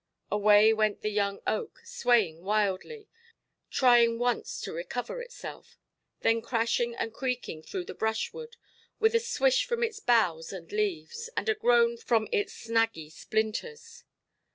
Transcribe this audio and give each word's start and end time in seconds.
Away 0.31 0.73
went 0.73 1.01
the 1.01 1.11
young 1.11 1.41
oak, 1.45 1.79
swaying 1.83 2.41
wildly, 2.41 3.07
trying 3.69 4.17
once 4.17 4.59
to 4.61 4.73
recover 4.73 5.21
itself, 5.21 5.77
then 6.21 6.41
crashing 6.41 6.95
and 6.95 7.13
creaking 7.13 7.61
through 7.61 7.85
the 7.85 7.93
brushwood, 7.93 8.57
with 8.97 9.13
a 9.13 9.19
swish 9.19 9.63
from 9.63 9.83
its 9.83 9.99
boughs 9.99 10.51
and 10.51 10.71
leaves, 10.71 11.29
and 11.37 11.47
a 11.49 11.53
groan 11.53 11.97
from 11.97 12.27
its 12.31 12.51
snaggy 12.51 13.11
splinters. 13.11 14.03